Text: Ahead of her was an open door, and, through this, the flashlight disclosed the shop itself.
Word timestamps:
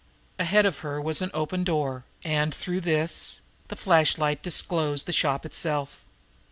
Ahead 0.39 0.65
of 0.65 0.79
her 0.79 0.99
was 0.99 1.21
an 1.21 1.29
open 1.31 1.63
door, 1.63 2.05
and, 2.23 2.55
through 2.55 2.81
this, 2.81 3.41
the 3.67 3.75
flashlight 3.75 4.41
disclosed 4.41 5.05
the 5.05 5.13
shop 5.13 5.45
itself. 5.45 6.03